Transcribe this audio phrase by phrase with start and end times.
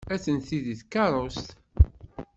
[0.15, 1.47] Atenti deg tkeṛṛust.